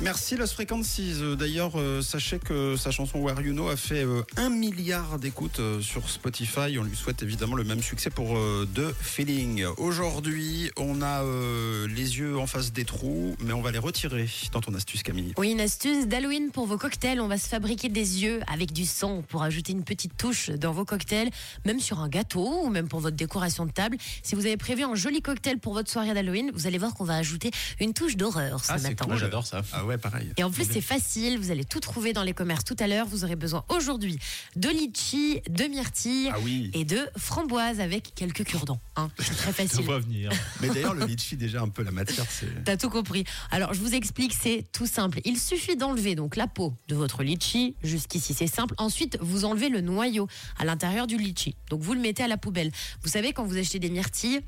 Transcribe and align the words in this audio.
Merci 0.00 0.36
Lost 0.36 0.54
Frequencies. 0.54 1.14
Euh, 1.20 1.36
D'ailleurs, 1.36 1.72
euh, 1.78 2.02
sachez 2.02 2.38
que 2.38 2.76
sa 2.76 2.90
chanson 2.90 3.18
Where 3.20 3.40
You 3.40 3.52
Know 3.52 3.68
a 3.68 3.76
fait 3.76 4.04
euh, 4.04 4.22
un 4.36 4.50
milliard 4.50 5.18
d'écoutes 5.18 5.60
euh, 5.60 5.80
sur 5.80 6.10
Spotify. 6.10 6.78
On 6.78 6.82
lui 6.82 6.96
souhaite 6.96 7.22
évidemment 7.22 7.54
le 7.54 7.64
même 7.64 7.80
succès 7.82 8.10
pour 8.10 8.34
The 8.74 8.92
Feeling. 9.00 9.64
Aujourd'hui, 9.78 10.70
on 10.76 11.00
a 11.00 11.22
les 11.86 12.18
yeux 12.18 12.36
en 12.38 12.46
face 12.46 12.72
des 12.72 12.84
trous, 12.84 13.36
mais 13.40 13.52
on 13.52 13.60
va 13.62 13.70
les 13.70 13.78
retirer 13.78 14.28
dans 14.52 14.60
ton 14.60 14.74
astuce 14.74 15.02
Camille. 15.02 15.32
Oui, 15.38 15.52
une 15.52 15.60
astuce 15.60 16.06
d'Halloween 16.06 16.50
pour 16.50 16.66
vos 16.66 16.76
cocktails. 16.76 17.20
On 17.20 17.28
va 17.28 17.38
se 17.38 17.48
fabriquer 17.48 17.88
des 17.88 18.22
yeux 18.22 18.40
avec 18.52 18.72
du 18.72 18.84
sang 18.84 19.22
pour 19.28 19.42
ajouter 19.42 19.72
une 19.72 19.84
petite 19.84 20.16
touche 20.16 20.50
dans 20.50 20.72
vos 20.72 20.84
cocktails, 20.84 21.30
même 21.64 21.80
sur 21.80 22.00
un 22.00 22.08
gâteau 22.08 22.64
ou 22.64 22.68
même 22.70 22.88
pour 22.88 23.00
votre 23.00 23.16
décoration 23.16 23.64
de 23.64 23.72
table. 23.72 23.96
Si 24.22 24.34
vous 24.34 24.44
avez 24.46 24.56
prévu 24.56 24.82
un 24.82 24.94
joli 24.94 25.22
cocktail 25.22 25.58
pour 25.58 25.72
votre 25.74 25.90
soirée 25.90 26.14
d'Halloween, 26.14 26.50
vous 26.54 26.66
allez 26.66 26.78
voir 26.78 26.94
qu'on 26.94 27.04
va 27.04 27.16
ajouter 27.16 27.50
une 27.80 27.94
touche 27.94 28.16
d'horreur 28.16 28.64
ce 28.64 28.72
Ah, 28.72 28.78
c'est 28.78 28.88
matin. 28.90 29.04
cool, 29.06 29.16
j'adore 29.18 29.46
ça. 29.46 29.62
Ah 29.72 29.83
ouais, 29.84 29.98
pareil. 29.98 30.32
Et 30.36 30.44
en 30.44 30.50
plus, 30.50 30.64
c'est 30.70 30.80
facile. 30.80 31.38
Vous 31.38 31.50
allez 31.50 31.64
tout 31.64 31.80
trouver 31.80 32.12
dans 32.12 32.22
les 32.22 32.32
commerces 32.34 32.64
tout 32.64 32.76
à 32.78 32.86
l'heure. 32.86 33.06
Vous 33.06 33.24
aurez 33.24 33.36
besoin 33.36 33.64
aujourd'hui 33.68 34.18
de 34.56 34.68
litchi, 34.68 35.40
de 35.48 35.64
myrtille 35.64 36.30
Ah 36.32 36.38
oui. 36.42 36.70
et 36.74 36.84
de 36.84 36.98
framboise 37.16 37.80
avec 37.80 38.14
quelques 38.14 38.44
cure-dents. 38.44 38.80
hein. 38.96 39.10
C'est 39.18 39.34
très 39.36 39.52
Ça 39.52 39.62
facile. 39.68 39.84
va 39.86 39.98
venir. 39.98 40.30
Mais 40.60 40.68
d'ailleurs, 40.68 40.94
le 40.94 41.04
litchi, 41.06 41.36
déjà 41.36 41.60
un 41.62 41.68
peu 41.68 41.82
la 41.82 41.90
matière, 41.90 42.26
c'est. 42.28 42.46
T'as 42.64 42.76
tout 42.76 42.90
compris. 42.90 43.24
Alors, 43.50 43.74
je 43.74 43.80
vous 43.80 43.94
explique, 43.94 44.34
c'est 44.34 44.64
tout 44.72 44.86
simple. 44.86 45.20
Il 45.24 45.38
suffit 45.38 45.76
d'enlever 45.76 46.14
donc 46.14 46.36
la 46.36 46.46
peau 46.46 46.72
de 46.88 46.94
votre 46.94 47.22
litchi. 47.22 47.74
Jusqu'ici, 47.82 48.34
c'est 48.34 48.46
simple. 48.46 48.74
Ensuite, 48.78 49.18
vous 49.20 49.44
enlevez 49.44 49.68
le 49.68 49.80
noyau 49.80 50.28
à 50.58 50.64
l'intérieur 50.64 51.06
du 51.06 51.16
litchi. 51.16 51.54
Donc, 51.70 51.80
vous 51.82 51.94
le 51.94 52.00
mettez 52.00 52.22
à 52.22 52.28
la 52.28 52.36
poubelle. 52.36 52.70
Vous 53.02 53.08
savez, 53.10 53.32
quand 53.32 53.44
vous 53.44 53.56
achetez 53.56 53.78
des 53.78 53.90
myrtilles, 53.90 54.40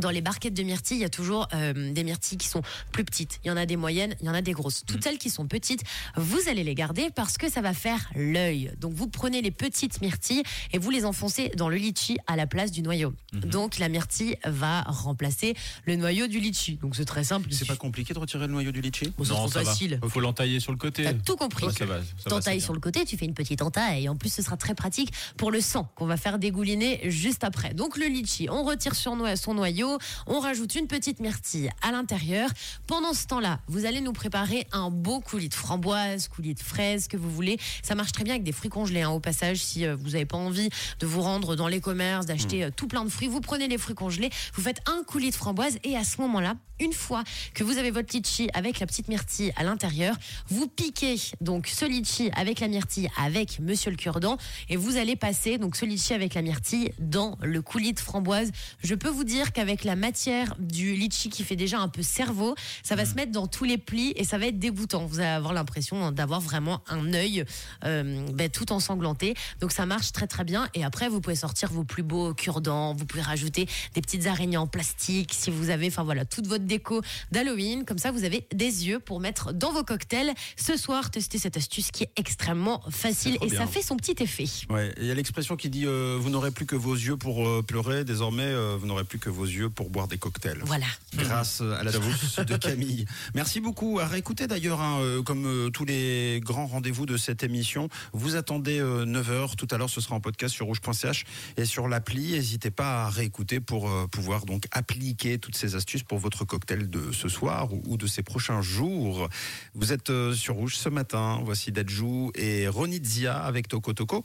dans 0.00 0.10
les 0.10 0.20
barquettes 0.20 0.54
de 0.54 0.62
myrtilles, 0.62 0.98
il 0.98 1.02
y 1.02 1.04
a 1.04 1.08
toujours 1.08 1.48
euh, 1.54 1.92
des 1.92 2.04
myrtilles 2.04 2.38
qui 2.38 2.48
sont 2.48 2.62
plus 2.92 3.04
petites. 3.04 3.40
Il 3.44 3.48
y 3.48 3.50
en 3.50 3.56
a 3.56 3.66
des 3.66 3.76
moyennes, 3.76 4.14
il 4.20 4.26
y 4.26 4.28
en 4.30 4.34
a 4.34 4.42
des 4.42 4.52
grosses. 4.52 4.84
Toutes 4.86 5.02
celles 5.02 5.18
qui 5.18 5.30
sont 5.30 5.46
petites, 5.46 5.82
vous 6.16 6.40
allez 6.48 6.64
les 6.64 6.74
garder 6.74 7.08
parce 7.14 7.38
que 7.38 7.50
ça 7.50 7.60
va 7.60 7.72
faire 7.74 8.08
l'œil. 8.14 8.72
Donc 8.80 8.92
vous 8.94 9.06
prenez 9.08 9.42
les 9.42 9.50
petites 9.50 10.00
myrtilles 10.00 10.42
et 10.72 10.78
vous 10.78 10.90
les 10.90 11.04
enfoncez 11.04 11.50
dans 11.56 11.68
le 11.68 11.76
litchi 11.76 12.18
à 12.26 12.36
la 12.36 12.46
place 12.46 12.70
du 12.72 12.82
noyau. 12.82 13.14
Donc 13.32 13.78
la 13.78 13.88
myrtille 13.88 14.36
va 14.44 14.82
remplacer 14.82 15.54
le 15.86 15.96
noyau 15.96 16.26
du 16.26 16.40
litchi. 16.40 16.76
Donc 16.76 16.96
c'est 16.96 17.04
très 17.04 17.24
simple. 17.24 17.48
C'est 17.52 17.66
pas 17.66 17.76
compliqué 17.76 18.14
de 18.14 18.18
retirer 18.18 18.46
le 18.46 18.52
noyau 18.52 18.72
du 18.72 18.80
litchi? 18.80 19.12
Bon, 19.16 19.24
c'est 19.24 19.64
facile. 19.64 19.98
va. 20.02 20.08
Faut 20.08 20.20
l'entailler 20.20 20.60
sur 20.60 20.72
le 20.72 20.78
côté. 20.78 21.04
T'as 21.04 21.12
tout 21.14 21.36
compris. 21.36 21.66
Ouais, 21.66 21.72
ça 21.72 21.86
va. 21.86 21.98
ça 22.00 22.04
va, 22.24 22.30
T'entailles 22.30 22.60
c'est 22.60 22.64
sur 22.64 22.74
le 22.74 22.80
côté, 22.80 23.04
tu 23.04 23.16
fais 23.16 23.24
une 23.24 23.34
petite 23.34 23.62
entaille. 23.62 24.08
En 24.08 24.16
plus, 24.16 24.32
ce 24.32 24.42
sera 24.42 24.56
très 24.56 24.74
pratique 24.74 25.12
pour 25.36 25.50
le 25.50 25.60
sang 25.60 25.88
qu'on 25.94 26.06
va 26.06 26.16
faire 26.16 26.38
dégouliner 26.38 27.00
juste 27.10 27.44
après. 27.44 27.74
Donc, 27.74 27.96
le 27.96 28.06
litchi, 28.06 28.48
on 28.50 28.64
retire 28.64 28.94
sur 28.94 29.16
no- 29.16 29.36
son 29.36 29.54
noyau, 29.54 29.85
on 30.26 30.40
rajoute 30.40 30.74
une 30.74 30.86
petite 30.86 31.20
myrtille 31.20 31.70
à 31.82 31.92
l'intérieur. 31.92 32.50
Pendant 32.86 33.12
ce 33.12 33.26
temps-là, 33.26 33.60
vous 33.68 33.86
allez 33.86 34.00
nous 34.00 34.12
préparer 34.12 34.66
un 34.72 34.90
beau 34.90 35.20
coulis 35.20 35.48
de 35.48 35.54
framboise, 35.54 36.28
coulis 36.28 36.54
de 36.54 36.60
fraises, 36.60 37.08
que 37.08 37.16
vous 37.16 37.30
voulez. 37.30 37.58
Ça 37.82 37.94
marche 37.94 38.12
très 38.12 38.24
bien 38.24 38.34
avec 38.34 38.44
des 38.44 38.52
fruits 38.52 38.70
congelés, 38.70 39.02
hein, 39.02 39.10
au 39.10 39.20
passage, 39.20 39.58
si 39.58 39.86
euh, 39.86 39.96
vous 39.96 40.10
n'avez 40.10 40.26
pas 40.26 40.36
envie 40.36 40.68
de 41.00 41.06
vous 41.06 41.20
rendre 41.20 41.56
dans 41.56 41.68
les 41.68 41.80
commerces, 41.80 42.26
d'acheter 42.26 42.64
euh, 42.64 42.70
tout 42.74 42.88
plein 42.88 43.04
de 43.04 43.10
fruits. 43.10 43.28
Vous 43.28 43.40
prenez 43.40 43.68
les 43.68 43.78
fruits 43.78 43.94
congelés, 43.94 44.30
vous 44.54 44.62
faites 44.62 44.80
un 44.86 45.02
coulis 45.04 45.30
de 45.30 45.36
framboise 45.36 45.78
et 45.84 45.96
à 45.96 46.04
ce 46.04 46.20
moment-là, 46.20 46.56
une 46.78 46.92
fois 46.92 47.24
que 47.54 47.64
vous 47.64 47.78
avez 47.78 47.90
votre 47.90 48.14
litchi 48.14 48.50
avec 48.52 48.80
la 48.80 48.86
petite 48.86 49.08
myrtille 49.08 49.52
à 49.56 49.64
l'intérieur, 49.64 50.14
vous 50.48 50.66
piquez 50.66 51.16
donc 51.40 51.68
ce 51.68 51.84
litchi 51.84 52.30
avec 52.34 52.60
la 52.60 52.68
myrtille 52.68 53.08
avec 53.16 53.60
monsieur 53.60 53.90
le 53.90 53.96
cure-dent 53.96 54.36
et 54.68 54.76
vous 54.76 54.96
allez 54.96 55.16
passer 55.16 55.58
donc 55.58 55.76
ce 55.76 55.86
litchi 55.86 56.12
avec 56.12 56.34
la 56.34 56.42
myrtille 56.42 56.92
dans 56.98 57.38
le 57.42 57.62
coulis 57.62 57.94
de 57.94 58.00
framboise. 58.00 58.50
Je 58.82 58.94
peux 58.94 59.08
vous 59.08 59.24
dire 59.24 59.52
qu'avec 59.52 59.75
la 59.84 59.96
matière 59.96 60.54
du 60.58 60.94
litchi 60.94 61.28
qui 61.28 61.44
fait 61.44 61.56
déjà 61.56 61.78
un 61.78 61.88
peu 61.88 62.02
cerveau, 62.02 62.54
ça 62.82 62.96
va 62.96 63.04
se 63.04 63.14
mettre 63.14 63.32
dans 63.32 63.46
tous 63.46 63.64
les 63.64 63.78
plis 63.78 64.12
et 64.16 64.24
ça 64.24 64.38
va 64.38 64.46
être 64.46 64.58
dégoûtant. 64.58 65.06
Vous 65.06 65.18
allez 65.18 65.28
avoir 65.28 65.52
l'impression 65.52 66.12
d'avoir 66.12 66.40
vraiment 66.40 66.82
un 66.88 67.12
œil 67.14 67.44
euh, 67.84 68.26
ben, 68.32 68.48
tout 68.48 68.72
ensanglanté. 68.72 69.34
Donc 69.60 69.72
ça 69.72 69.86
marche 69.86 70.12
très 70.12 70.26
très 70.26 70.44
bien 70.44 70.68
et 70.74 70.84
après 70.84 71.08
vous 71.08 71.20
pouvez 71.20 71.36
sortir 71.36 71.70
vos 71.70 71.84
plus 71.84 72.02
beaux 72.02 72.34
cure-dents, 72.34 72.94
vous 72.94 73.06
pouvez 73.06 73.22
rajouter 73.22 73.66
des 73.94 74.00
petites 74.00 74.26
araignées 74.26 74.56
en 74.56 74.66
plastique 74.66 75.32
si 75.32 75.50
vous 75.50 75.70
avez 75.70 75.88
enfin 75.88 76.04
voilà 76.04 76.24
toute 76.24 76.46
votre 76.46 76.64
déco 76.64 77.02
d'Halloween 77.32 77.84
comme 77.84 77.98
ça 77.98 78.10
vous 78.10 78.24
avez 78.24 78.46
des 78.52 78.86
yeux 78.86 78.98
pour 78.98 79.20
mettre 79.20 79.52
dans 79.52 79.72
vos 79.72 79.84
cocktails. 79.84 80.32
Ce 80.56 80.76
soir, 80.76 81.10
testez 81.10 81.38
cette 81.38 81.56
astuce 81.56 81.90
qui 81.90 82.04
est 82.04 82.10
extrêmement 82.16 82.82
facile 82.90 83.38
et 83.42 83.48
ça 83.48 83.66
fait 83.66 83.82
son 83.82 83.96
petit 83.96 84.22
effet. 84.22 84.46
Ouais, 84.70 84.92
il 84.98 85.06
y 85.06 85.10
a 85.10 85.14
l'expression 85.14 85.56
qui 85.56 85.70
dit 85.70 85.86
euh, 85.86 86.16
vous 86.20 86.30
n'aurez 86.30 86.50
plus 86.50 86.66
que 86.66 86.76
vos 86.76 86.94
yeux 86.94 87.16
pour 87.16 87.46
euh, 87.46 87.62
pleurer, 87.62 88.04
désormais 88.04 88.54
vous 88.78 88.86
n'aurez 88.86 89.04
plus 89.04 89.18
que 89.18 89.30
vos 89.30 89.44
yeux 89.44 89.65
pour 89.68 89.90
boire 89.90 90.08
des 90.08 90.18
cocktails. 90.18 90.60
Voilà. 90.64 90.86
Grâce 91.14 91.60
à 91.60 91.82
la 91.82 91.92
douce 91.92 92.36
de 92.36 92.56
Camille. 92.66 93.06
Merci 93.34 93.60
beaucoup. 93.60 94.00
À 94.00 94.06
réécouter 94.06 94.46
d'ailleurs, 94.46 94.80
hein, 94.80 94.98
euh, 95.00 95.22
comme 95.22 95.46
euh, 95.46 95.70
tous 95.70 95.84
les 95.84 96.40
grands 96.42 96.66
rendez-vous 96.66 97.06
de 97.06 97.16
cette 97.16 97.42
émission, 97.42 97.88
vous 98.12 98.36
attendez 98.36 98.80
9h. 98.80 99.56
Tout 99.56 99.68
à 99.70 99.78
l'heure, 99.78 99.90
ce 99.90 100.00
sera 100.00 100.14
en 100.14 100.20
podcast 100.20 100.54
sur 100.54 100.66
rouge.ch 100.66 101.24
et 101.56 101.64
sur 101.64 101.88
l'appli. 101.88 102.32
N'hésitez 102.32 102.70
pas 102.70 103.04
à 103.04 103.10
réécouter 103.10 103.60
pour 103.60 103.88
euh, 103.88 104.06
pouvoir 104.06 104.46
donc 104.46 104.64
appliquer 104.72 105.38
toutes 105.38 105.56
ces 105.56 105.74
astuces 105.74 106.02
pour 106.02 106.18
votre 106.18 106.44
cocktail 106.44 106.88
de 106.88 107.12
ce 107.12 107.28
soir 107.28 107.68
ou, 107.72 107.96
de 107.96 108.06
ces 108.06 108.22
prochains 108.22 108.62
jours. 108.62 109.28
Vous 109.74 109.92
êtes 109.92 110.10
euh, 110.10 110.32
sur 110.34 110.54
Rouge 110.54 110.76
ce 110.76 110.88
matin. 110.88 111.40
Voici 111.44 111.72
Dajou 111.72 112.30
et 112.34 112.68
Ronnie 112.68 113.00
Zia 113.02 113.36
avec 113.36 113.68
Toko 113.68 113.92
Toko. 113.92 114.22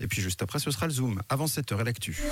Et 0.00 0.06
puis 0.06 0.22
juste 0.22 0.42
après, 0.42 0.58
ce 0.58 0.70
sera 0.70 0.86
le 0.86 0.92
Zoom. 0.92 1.22
Avant 1.28 1.46
7h 1.46 1.80
et 1.80 1.84
l'actu. 1.84 2.22